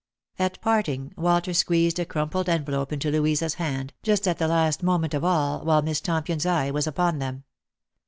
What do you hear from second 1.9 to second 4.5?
a crumpled envelope into Louisa's hand, just at the